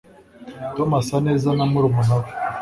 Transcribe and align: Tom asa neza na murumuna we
Tom 0.75 0.89
asa 0.99 1.17
neza 1.27 1.47
na 1.57 1.65
murumuna 1.71 2.13
we 2.21 2.29